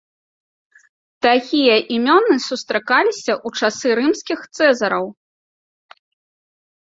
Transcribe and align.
Такія 1.25 1.73
імёны 1.97 2.37
сустракаліся 2.49 3.33
ў 3.45 3.63
часы 3.63 3.89
рымскіх 3.99 4.39
цэзараў. 4.55 5.05